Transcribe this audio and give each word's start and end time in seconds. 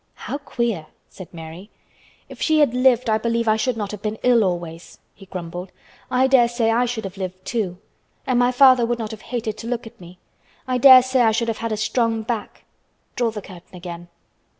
"How 0.15 0.39
queer!" 0.39 0.87
said 1.09 1.31
Mary. 1.31 1.69
"If 2.27 2.41
she 2.41 2.57
had 2.57 2.73
lived 2.73 3.07
I 3.07 3.19
believe 3.19 3.47
I 3.47 3.55
should 3.55 3.77
not 3.77 3.91
have 3.91 4.01
been 4.01 4.17
ill 4.23 4.43
always," 4.43 4.97
he 5.13 5.27
grumbled. 5.27 5.71
"I 6.09 6.25
dare 6.25 6.47
say 6.47 6.71
I 6.71 6.85
should 6.87 7.03
have 7.03 7.17
lived, 7.17 7.45
too. 7.45 7.77
And 8.25 8.39
my 8.39 8.51
father 8.51 8.83
would 8.83 8.97
not 8.97 9.11
have 9.11 9.21
hated 9.21 9.59
to 9.59 9.67
look 9.67 9.85
at 9.85 10.01
me. 10.01 10.17
I 10.67 10.79
dare 10.79 11.03
say 11.03 11.21
I 11.21 11.31
should 11.31 11.49
have 11.49 11.59
had 11.59 11.71
a 11.71 11.77
strong 11.77 12.23
back. 12.23 12.65
Draw 13.15 13.29
the 13.29 13.43
curtain 13.43 13.75
again." 13.75 14.07